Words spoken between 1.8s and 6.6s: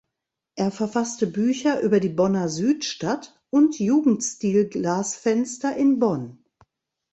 über die Bonner Südstadt und Jugendstil-Glasfenster in Bonn.